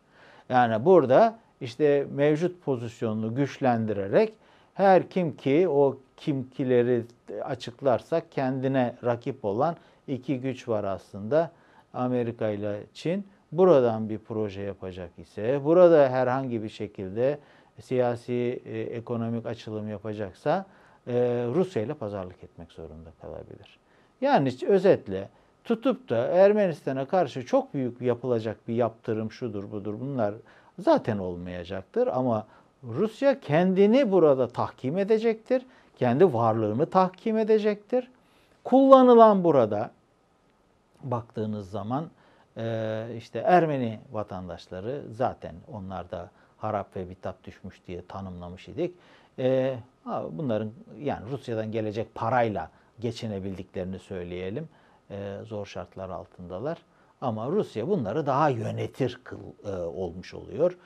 Yani 0.49 0.85
burada 0.85 1.39
işte 1.61 2.07
mevcut 2.15 2.63
pozisyonunu 2.65 3.35
güçlendirerek 3.35 4.33
her 4.73 5.09
kim 5.09 5.37
ki 5.37 5.69
o 5.69 5.97
kimkileri 6.17 7.03
açıklarsak 7.43 8.31
kendine 8.31 8.95
rakip 9.03 9.45
olan 9.45 9.75
iki 10.07 10.39
güç 10.39 10.67
var 10.67 10.83
aslında. 10.83 11.51
Amerika 11.93 12.49
ile 12.49 12.79
Çin 12.93 13.27
buradan 13.51 14.09
bir 14.09 14.17
proje 14.17 14.61
yapacak 14.61 15.19
ise, 15.19 15.61
burada 15.63 16.09
herhangi 16.09 16.63
bir 16.63 16.69
şekilde 16.69 17.39
siyasi, 17.81 18.61
e, 18.65 18.79
ekonomik 18.79 19.45
açılım 19.45 19.89
yapacaksa 19.89 20.65
e, 21.07 21.13
Rusya 21.55 21.81
ile 21.81 21.93
pazarlık 21.93 22.43
etmek 22.43 22.71
zorunda 22.71 23.09
kalabilir. 23.21 23.79
Yani 24.21 24.53
özetle 24.67 25.29
tutup 25.63 26.09
da 26.09 26.17
Ermenistan'a 26.17 27.05
karşı 27.05 27.45
çok 27.45 27.73
büyük 27.73 28.01
yapılacak 28.01 28.67
bir 28.67 28.75
yaptırım 28.75 29.31
şudur 29.31 29.71
budur 29.71 29.95
bunlar 29.99 30.33
zaten 30.79 31.17
olmayacaktır 31.17 32.07
ama 32.07 32.47
Rusya 32.83 33.39
kendini 33.39 34.11
burada 34.11 34.47
tahkim 34.47 34.97
edecektir. 34.97 35.65
Kendi 35.97 36.33
varlığını 36.33 36.85
tahkim 36.85 37.37
edecektir. 37.37 38.11
Kullanılan 38.63 39.43
burada 39.43 39.91
baktığınız 41.03 41.69
zaman 41.69 42.05
e, 42.57 43.05
işte 43.17 43.39
Ermeni 43.39 43.99
vatandaşları 44.11 45.03
zaten 45.11 45.55
onlar 45.67 46.11
da 46.11 46.29
harap 46.57 46.95
ve 46.95 47.09
bitap 47.09 47.43
düşmüş 47.43 47.81
diye 47.87 48.05
tanımlamış 48.05 48.67
idik. 48.67 48.95
E, 49.39 49.77
bunların 50.31 50.71
yani 50.99 51.31
Rusya'dan 51.31 51.71
gelecek 51.71 52.15
parayla 52.15 52.71
geçinebildiklerini 52.99 53.99
söyleyelim. 53.99 54.69
E, 55.11 55.37
zor 55.43 55.65
şartlar 55.65 56.09
altındalar. 56.09 56.77
Ama 57.21 57.47
Rusya 57.47 57.87
bunları 57.87 58.25
daha 58.25 58.49
yönetir 58.49 59.19
kıl, 59.23 59.39
e, 59.65 59.71
olmuş 59.81 60.33
oluyor. 60.33 60.77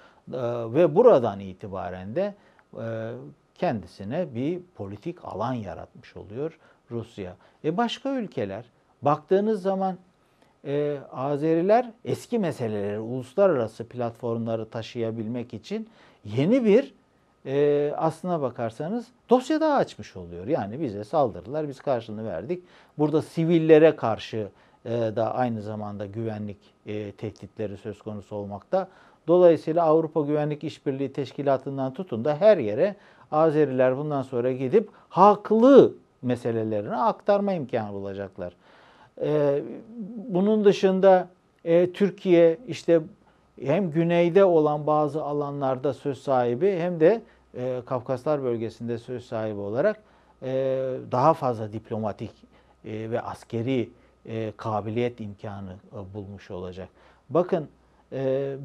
Ve 0.73 0.95
buradan 0.95 1.39
itibaren 1.39 2.15
de 2.15 2.35
e, 2.81 3.13
kendisine 3.55 4.35
bir 4.35 4.61
politik 4.75 5.25
alan 5.25 5.53
yaratmış 5.53 6.15
oluyor 6.17 6.59
Rusya. 6.91 7.35
E 7.63 7.77
başka 7.77 8.09
ülkeler 8.09 8.65
baktığınız 9.01 9.61
zaman 9.61 9.97
e, 10.67 10.97
Azeriler 11.11 11.91
eski 12.05 12.39
meseleleri, 12.39 12.99
uluslararası 12.99 13.87
platformları 13.87 14.65
taşıyabilmek 14.69 15.53
için 15.53 15.89
yeni 16.25 16.65
bir 16.65 16.93
e, 17.45 17.93
aslına 17.97 18.41
bakarsanız 18.41 19.07
dosya 19.29 19.61
daha 19.61 19.75
açmış 19.75 20.15
oluyor. 20.15 20.47
Yani 20.47 20.81
bize 20.81 21.03
saldırdılar, 21.03 21.67
biz 21.67 21.79
karşılığını 21.79 22.25
verdik. 22.25 22.63
Burada 22.97 23.21
sivillere 23.21 23.95
karşı 23.95 24.47
e, 24.85 24.89
da 24.91 25.35
aynı 25.35 25.61
zamanda 25.61 26.05
güvenlik 26.05 26.57
e, 26.85 27.11
tehditleri 27.11 27.77
söz 27.77 28.01
konusu 28.01 28.35
olmakta. 28.35 28.87
Dolayısıyla 29.27 29.83
Avrupa 29.83 30.21
Güvenlik 30.21 30.63
İşbirliği 30.63 31.13
Teşkilatı'ndan 31.13 31.93
tutun 31.93 32.25
da 32.25 32.35
her 32.35 32.57
yere 32.57 32.95
Azeriler 33.31 33.97
bundan 33.97 34.21
sonra 34.21 34.51
gidip 34.51 34.89
haklı 35.09 35.93
meselelerini 36.21 36.95
aktarma 36.95 37.53
imkanı 37.53 37.93
bulacaklar. 37.93 38.53
Ee, 39.21 39.63
bunun 40.27 40.65
dışında 40.65 41.27
e, 41.65 41.91
Türkiye 41.91 42.57
işte 42.67 43.01
hem 43.61 43.91
güneyde 43.91 44.45
olan 44.45 44.87
bazı 44.87 45.23
alanlarda 45.23 45.93
söz 45.93 46.17
sahibi 46.17 46.77
hem 46.79 46.99
de 46.99 47.21
e, 47.57 47.81
Kafkaslar 47.85 48.43
bölgesinde 48.43 48.97
söz 48.97 49.25
sahibi 49.25 49.59
olarak 49.59 50.03
e, 50.41 50.49
daha 51.11 51.33
fazla 51.33 51.73
diplomatik 51.73 52.31
ve 52.85 53.21
askeri 53.21 53.89
kabiliyet 54.57 55.19
imkanı 55.19 55.75
bulmuş 56.13 56.51
olacak. 56.51 56.89
Bakın 57.29 57.67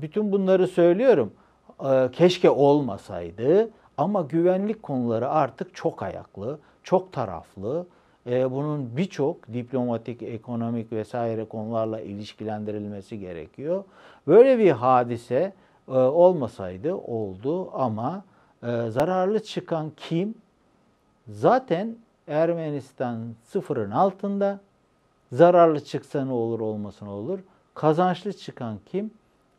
bütün 0.02 0.32
bunları 0.32 0.66
söylüyorum. 0.66 1.32
Keşke 2.12 2.50
olmasaydı 2.50 3.70
ama 3.96 4.22
güvenlik 4.22 4.82
konuları 4.82 5.28
artık 5.28 5.74
çok 5.74 6.02
ayaklı, 6.02 6.58
çok 6.82 7.12
taraflı. 7.12 7.86
E, 8.28 8.50
bunun 8.50 8.96
birçok 8.96 9.52
diplomatik, 9.52 10.22
ekonomik 10.22 10.92
vesaire 10.92 11.44
konularla 11.44 12.00
ilişkilendirilmesi 12.00 13.18
gerekiyor. 13.18 13.84
Böyle 14.26 14.58
bir 14.58 14.70
hadise 14.70 15.52
e, 15.88 15.92
olmasaydı 15.92 16.94
oldu 16.94 17.70
ama 17.72 18.24
e, 18.62 18.90
zararlı 18.90 19.42
çıkan 19.42 19.92
kim? 19.96 20.34
Zaten 21.28 21.96
Ermenistan 22.28 23.18
sıfırın 23.44 23.90
altında. 23.90 24.60
Zararlı 25.32 25.84
çıksa 25.84 26.24
ne 26.24 26.32
olur 26.32 26.60
olmasa 26.60 27.06
ne 27.06 27.12
olur. 27.12 27.38
Kazançlı 27.74 28.32
çıkan 28.32 28.78
kim? 28.86 29.10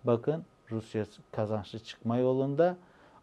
Bakın 0.04 0.44
Rusya 0.72 1.06
kazançlı 1.32 1.80
çıkma 1.80 2.18
yolunda. 2.18 2.76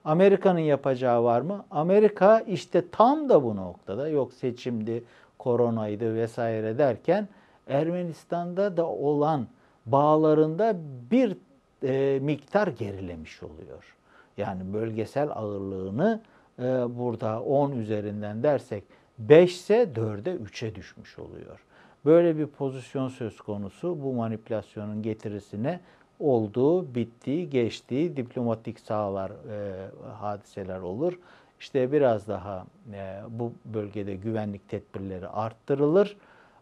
Amerika'nın 0.05 0.59
yapacağı 0.59 1.25
var 1.25 1.41
mı? 1.41 1.65
Amerika 1.71 2.41
işte 2.41 2.91
tam 2.93 3.29
da 3.29 3.43
bu 3.43 3.57
noktada 3.57 4.09
yok 4.09 4.33
seçimdi, 4.33 5.05
koronaydı 5.39 6.15
vesaire 6.15 6.79
derken 6.79 7.29
Ermenistan'da 7.67 8.77
da 8.77 8.87
olan 8.87 9.47
bağlarında 9.87 10.77
bir 11.11 11.37
e, 11.83 12.19
miktar 12.21 12.67
gerilemiş 12.67 13.43
oluyor. 13.43 13.97
Yani 14.37 14.73
bölgesel 14.73 15.31
ağırlığını 15.31 16.21
e, 16.59 16.63
burada 16.99 17.43
10 17.43 17.73
üzerinden 17.73 18.43
dersek 18.43 18.85
5 19.19 19.55
ise 19.55 19.83
4'e 19.83 20.37
3'e 20.37 20.75
düşmüş 20.75 21.19
oluyor. 21.19 21.61
Böyle 22.05 22.39
bir 22.39 22.47
pozisyon 22.47 23.09
söz 23.09 23.41
konusu 23.41 24.03
bu 24.03 24.13
manipülasyonun 24.13 25.03
getirisine 25.03 25.81
olduğu, 26.21 26.95
bittiği, 26.95 27.51
geçtiği 27.51 28.17
diplomatik 28.17 28.81
sahalar, 28.81 29.31
e, 29.31 29.89
hadiseler 30.13 30.81
olur. 30.81 31.19
İşte 31.61 31.93
biraz 31.93 32.29
daha 32.29 32.67
e, 32.93 33.21
bu 33.29 33.53
bölgede 33.65 34.15
güvenlik 34.15 34.69
tedbirleri 34.69 35.29
arttırılır. 35.29 36.17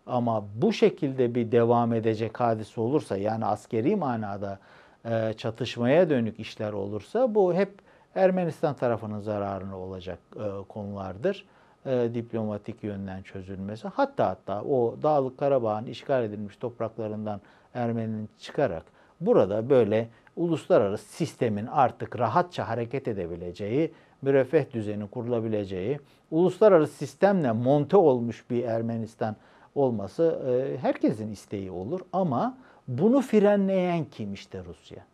Ama 0.07 0.45
bu 0.55 0.73
şekilde 0.73 1.35
bir 1.35 1.53
devam 1.53 1.93
edecek 1.93 2.41
hadise 2.41 2.81
olursa 2.81 3.17
yani 3.17 3.45
askeri 3.45 3.97
manada 3.97 4.59
e, 5.05 5.33
çatışmaya 5.37 6.11
dönük 6.11 6.41
işler 6.41 6.73
olursa 6.73 7.35
bu 7.35 7.55
hep 7.55 7.71
Ermenistan 8.15 8.75
tarafının 8.75 9.21
zararına 9.21 9.79
olacak 9.79 10.19
e, 10.37 10.43
konulardır. 10.69 11.47
E, 11.87 12.11
diplomatik 12.15 12.85
yönden 12.85 13.23
çözülmesi. 13.23 13.89
Hatta 13.89 14.29
hatta 14.29 14.63
o 14.63 14.97
Dağlık 15.03 15.39
Karabağ'ın 15.39 15.87
işgal 15.87 16.25
edilmiş 16.25 16.57
topraklarından 16.57 17.41
Ermeni'nin 17.75 18.29
çıkarak 18.39 18.85
burada 19.21 19.71
böyle 19.71 20.09
uluslararası 20.37 21.05
sistemin 21.05 21.67
artık 21.67 22.19
rahatça 22.19 22.69
hareket 22.69 23.09
edebileceği, 23.09 23.93
müreffeh 24.25 24.73
düzeni 24.73 25.07
kurulabileceği, 25.07 26.01
uluslararası 26.31 26.93
sistemle 26.93 27.53
monte 27.53 27.97
olmuş 27.97 28.45
bir 28.51 28.65
Ermenistan 28.65 29.37
olması 29.75 30.41
e, 30.47 30.79
herkesin 30.79 31.33
isteği 31.33 31.71
olur 31.71 32.01
ama 32.13 32.59
bunu 32.89 33.21
frenleyen 33.21 34.05
kim 34.05 34.35
işte 34.35 34.63
Rusya. 34.65 35.05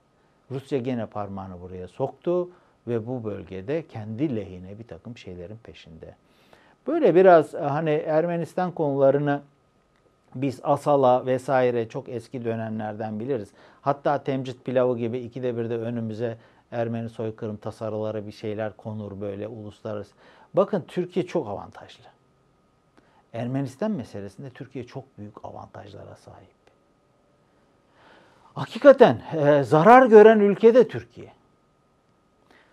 Rusya 0.51 0.79
gene 0.79 1.07
parmağını 1.07 1.61
buraya 1.61 1.89
soktu 1.89 2.51
ve 2.89 3.07
bu 3.07 3.25
bölgede 3.25 3.87
kendi 3.87 4.37
lehine 4.37 4.79
bir 4.79 4.85
takım 4.85 5.17
şeylerin 5.17 5.59
peşinde. 5.63 6.15
Böyle 6.87 7.15
biraz 7.15 7.55
hani 7.55 7.91
Ermenistan 7.91 8.73
konularını 8.73 9.41
biz 10.35 10.61
Asala 10.63 11.27
vesaire 11.27 11.89
çok 11.89 12.09
eski 12.09 12.45
dönemlerden 12.45 13.21
biliriz. 13.21 13.49
Hatta 13.83 14.23
temcit 14.23 14.65
pilavı 14.65 14.99
gibi 14.99 15.19
ikide 15.19 15.57
bir 15.57 15.71
de 15.71 15.79
önümüze 15.79 16.37
Ermeni 16.71 17.09
soykırım 17.09 17.57
tasarıları 17.57 18.27
bir 18.27 18.33
şeyler 18.33 18.77
konur 18.77 19.21
böyle 19.21 19.49
uluslararası. 19.49 20.13
Bakın 20.55 20.85
Türkiye 20.89 21.27
çok 21.27 21.49
avantajlı. 21.49 22.05
Ermenistan 23.33 23.91
meselesinde 23.91 24.51
Türkiye 24.51 24.87
çok 24.87 25.19
büyük 25.19 25.45
avantajlara 25.45 26.17
sahip. 26.17 26.61
Hakikaten 28.55 29.23
e, 29.33 29.63
zarar 29.63 30.07
gören 30.07 30.41
ülke 30.41 30.75
de 30.75 30.89
Türkiye. 30.89 31.33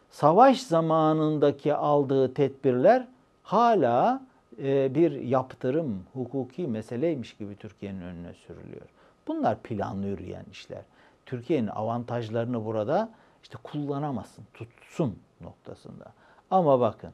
Savaş 0.10 0.62
zamanındaki 0.62 1.74
aldığı 1.74 2.34
tedbirler 2.34 3.08
hala 3.44 4.22
e, 4.64 4.96
bir 4.96 5.12
yaptırım, 5.12 6.04
hukuki 6.14 6.68
meseleymiş 6.68 7.38
gibi 7.38 7.56
Türkiye'nin 7.56 8.02
önüne 8.02 8.34
sürülüyor. 8.34 8.86
Bunlar 9.28 9.60
planlı 9.60 10.08
yürüyen 10.08 10.46
işler. 10.52 10.82
Türkiye'nin 11.26 11.68
avantajlarını 11.68 12.66
burada 12.66 13.10
işte 13.48 13.58
kullanamasın, 13.64 14.44
tutsun 14.54 15.20
noktasında. 15.42 16.06
Ama 16.52 16.80
bakın 16.80 17.12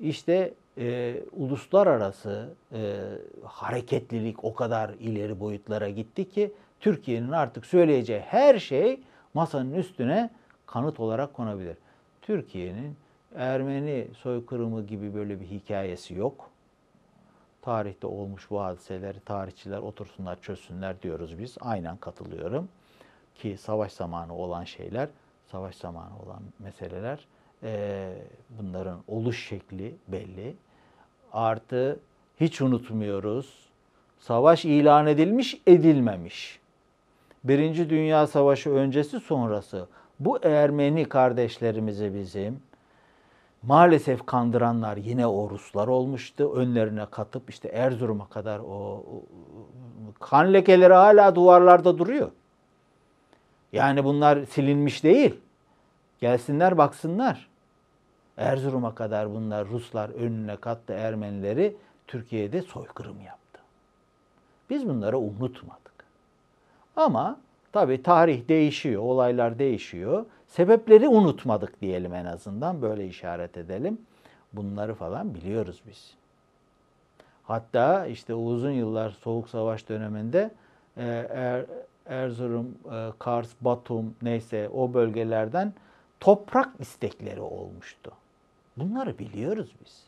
işte 0.00 0.54
e, 0.78 1.16
uluslararası 1.32 2.54
e, 2.72 3.00
hareketlilik 3.44 4.44
o 4.44 4.54
kadar 4.54 4.88
ileri 4.88 5.40
boyutlara 5.40 5.90
gitti 5.90 6.28
ki 6.28 6.52
Türkiye'nin 6.80 7.32
artık 7.32 7.66
söyleyeceği 7.66 8.20
her 8.20 8.58
şey 8.58 9.00
masanın 9.34 9.74
üstüne 9.74 10.30
kanıt 10.66 11.00
olarak 11.00 11.34
konabilir. 11.34 11.76
Türkiye'nin 12.22 12.96
Ermeni 13.34 14.08
soykırımı 14.18 14.86
gibi 14.86 15.14
böyle 15.14 15.40
bir 15.40 15.46
hikayesi 15.46 16.14
yok. 16.14 16.50
Tarihte 17.62 18.06
olmuş 18.06 18.50
bu 18.50 18.62
hadiseleri 18.62 19.20
tarihçiler 19.20 19.78
otursunlar 19.78 20.40
çözsünler 20.40 21.02
diyoruz 21.02 21.38
biz. 21.38 21.56
Aynen 21.60 21.96
katılıyorum. 21.96 22.68
Ki 23.34 23.56
savaş 23.56 23.92
zamanı 23.92 24.34
olan 24.34 24.64
şeyler, 24.64 25.08
savaş 25.50 25.76
zamanı 25.76 26.18
olan 26.26 26.42
meseleler 26.58 27.26
bunların 28.50 28.98
oluş 29.08 29.48
şekli 29.48 29.94
belli. 30.08 30.54
Artı 31.32 32.00
hiç 32.40 32.60
unutmuyoruz. 32.60 33.68
Savaş 34.18 34.64
ilan 34.64 35.06
edilmiş, 35.06 35.60
edilmemiş. 35.66 36.60
Birinci 37.44 37.90
Dünya 37.90 38.26
Savaşı 38.26 38.70
öncesi 38.70 39.20
sonrası 39.20 39.86
bu 40.20 40.38
Ermeni 40.42 41.08
kardeşlerimizi 41.08 42.14
bizim 42.14 42.60
maalesef 43.62 44.26
kandıranlar 44.26 44.96
yine 44.96 45.26
o 45.26 45.50
Ruslar 45.50 45.88
olmuştu. 45.88 46.52
Önlerine 46.54 47.06
katıp 47.10 47.50
işte 47.50 47.68
Erzurum'a 47.68 48.28
kadar 48.28 48.58
o, 48.58 48.72
o 48.72 49.22
kan 50.20 50.52
lekeleri 50.52 50.94
hala 50.94 51.34
duvarlarda 51.34 51.98
duruyor. 51.98 52.30
Yani 53.72 54.04
bunlar 54.04 54.44
silinmiş 54.44 55.04
değil. 55.04 55.40
Gelsinler 56.20 56.78
baksınlar. 56.78 57.48
Erzurum'a 58.36 58.94
kadar 58.94 59.34
bunlar 59.34 59.68
Ruslar 59.68 60.08
önüne 60.08 60.56
kattı 60.56 60.92
Ermenileri 60.92 61.76
Türkiye'de 62.06 62.62
soykırım 62.62 63.20
yaptı. 63.20 63.60
Biz 64.70 64.88
bunları 64.88 65.18
unutmadık. 65.18 65.92
Ama 66.96 67.40
tabii 67.72 68.02
tarih 68.02 68.48
değişiyor, 68.48 69.02
olaylar 69.02 69.58
değişiyor. 69.58 70.26
Sebepleri 70.46 71.08
unutmadık 71.08 71.80
diyelim 71.80 72.14
en 72.14 72.24
azından 72.24 72.82
böyle 72.82 73.06
işaret 73.06 73.56
edelim. 73.56 73.98
Bunları 74.52 74.94
falan 74.94 75.34
biliyoruz 75.34 75.82
biz. 75.86 76.14
Hatta 77.44 78.06
işte 78.06 78.34
uzun 78.34 78.70
yıllar 78.70 79.10
Soğuk 79.10 79.48
Savaş 79.48 79.88
döneminde 79.88 80.50
e, 80.96 81.04
er, 81.30 81.64
Erzurum, 82.06 82.78
e, 82.92 83.10
Kars, 83.18 83.48
Batum 83.60 84.14
neyse 84.22 84.68
o 84.68 84.94
bölgelerden 84.94 85.72
toprak 86.20 86.68
istekleri 86.78 87.40
olmuştu. 87.40 88.12
Bunları 88.76 89.18
biliyoruz 89.18 89.72
biz. 89.84 90.02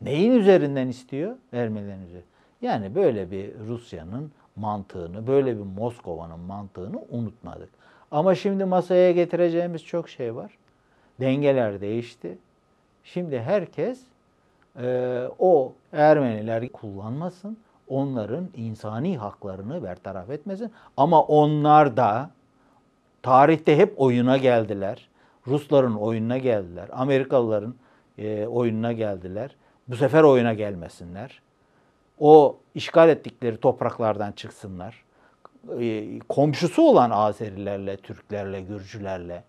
Neyin 0.00 0.32
üzerinden 0.32 0.88
istiyor? 0.88 1.36
Ermenilerin 1.52 2.02
üzerinden. 2.02 2.28
Yani 2.62 2.94
böyle 2.94 3.30
bir 3.30 3.58
Rusya'nın 3.68 4.32
mantığını, 4.56 5.26
böyle 5.26 5.56
bir 5.56 5.62
Moskova'nın 5.62 6.40
mantığını 6.40 7.00
unutmadık. 7.10 7.68
Ama 8.10 8.34
şimdi 8.34 8.64
masaya 8.64 9.12
getireceğimiz 9.12 9.84
çok 9.84 10.08
şey 10.08 10.34
var. 10.34 10.58
Dengeler 11.20 11.80
değişti. 11.80 12.38
Şimdi 13.04 13.40
herkes 13.40 14.00
e, 14.80 15.28
o 15.38 15.72
Ermeniler 15.92 16.68
kullanmasın, 16.68 17.58
onların 17.88 18.48
insani 18.54 19.18
haklarını 19.18 19.82
bertaraf 19.82 20.30
etmesin. 20.30 20.72
Ama 20.96 21.22
onlar 21.22 21.96
da 21.96 22.30
tarihte 23.22 23.76
hep 23.76 24.00
oyuna 24.00 24.36
geldiler. 24.36 25.08
Rusların 25.46 25.94
oyununa 25.94 26.38
geldiler. 26.38 26.88
Amerikalıların 26.92 27.74
e, 28.18 28.46
oyununa 28.46 28.92
geldiler. 28.92 29.56
Bu 29.88 29.96
sefer 29.96 30.22
oyuna 30.22 30.54
gelmesinler. 30.54 31.42
O 32.18 32.56
işgal 32.74 33.08
ettikleri 33.08 33.56
topraklardan 33.56 34.32
çıksınlar. 34.32 35.04
E, 35.80 36.18
komşusu 36.18 36.82
olan 36.82 37.10
Azerilerle, 37.10 37.96
Türklerle, 37.96 38.60
Gürcülerle 38.60 39.44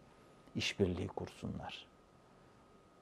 işbirliği 0.56 1.08
kursunlar. 1.08 1.86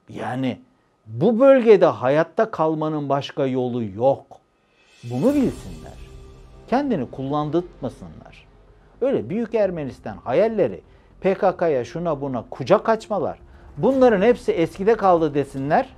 Yani 0.10 0.62
bu 1.08 1.40
bölgede 1.40 1.86
hayatta 1.86 2.52
kalmanın 2.52 3.10
başka 3.10 3.46
yolu 3.46 3.84
yok. 3.84 4.26
Bunu 5.12 5.34
bilsinler. 5.34 5.98
Kendini 6.68 7.12
kullandırtmasınlar. 7.12 8.48
Öyle 9.02 9.30
büyük 9.30 9.56
Ermenistan 9.56 10.18
hayalleri 10.18 10.82
PKK'ya 11.22 11.86
şuna 11.86 12.22
buna 12.22 12.46
kucak 12.50 12.90
açmalar. 12.90 13.40
Bunların 13.78 14.22
hepsi 14.22 14.52
eskide 14.52 14.98
kaldı 14.98 15.34
desinler. 15.34 15.96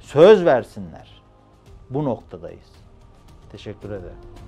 Söz 0.00 0.44
versinler. 0.44 1.22
Bu 1.90 2.04
noktadayız. 2.04 2.72
Teşekkür 3.52 3.90
ederim. 3.90 4.45